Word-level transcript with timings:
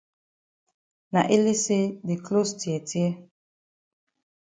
Na 1.13 1.21
ele 1.35 1.53
say 1.63 1.83
the 2.07 2.15
closs 2.25 2.55
tear 2.61 2.81
tear. 2.89 3.11